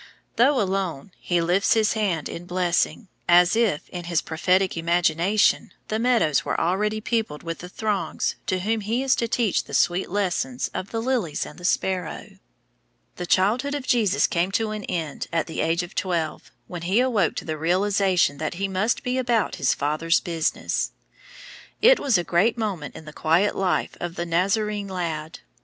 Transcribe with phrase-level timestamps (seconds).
[0.35, 5.99] Though alone, he lifts his hand in blessing, as if, in his prophetic imagination, the
[5.99, 10.09] meadows were already peopled with the throngs to whom he is to teach the sweet
[10.09, 12.17] lessons of the lilies and the sparrow.
[12.31, 13.07] [Illustration: THE CHRIST CHILD.
[13.11, 16.81] DEGER.] The childhood of Jesus came to an end at the age of twelve, when
[16.81, 20.93] he awoke to the realization that he must be "about his Father's business."
[21.79, 25.41] It was a great moment in the quiet life of the Nazarene lad.